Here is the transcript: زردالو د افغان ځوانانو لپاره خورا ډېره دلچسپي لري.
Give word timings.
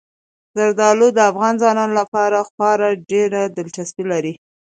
زردالو 0.57 1.07
د 1.13 1.19
افغان 1.31 1.53
ځوانانو 1.61 1.93
لپاره 2.01 2.37
خورا 2.49 2.89
ډېره 3.11 3.41
دلچسپي 3.57 4.03
لري. 4.11 4.33